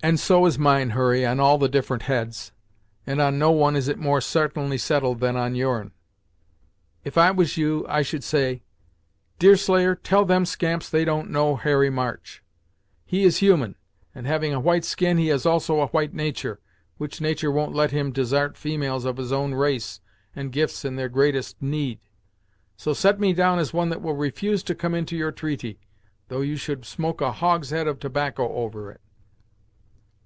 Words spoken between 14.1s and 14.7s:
and having a